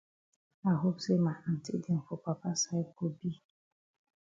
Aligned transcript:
I 0.71 0.73
hope 0.81 0.99
say 1.05 1.17
ma 1.25 1.33
aunty 1.49 1.77
dem 1.83 1.99
for 2.07 2.17
papa 2.27 2.49
side 2.55 2.91
go 2.97 3.09
be. 3.19 3.31